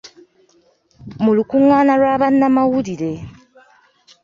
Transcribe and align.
Mu 1.23 1.31
lukungaana 1.37 1.93
lwa 1.99 2.13
bannamawulire. 2.21 3.11